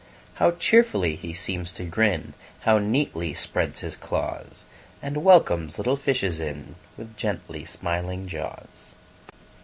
[0.41, 4.63] How cheerfully he seems to grin How neatly spreads his claws,
[4.99, 8.95] And welcomes little fishes in, With gently smiling jaws!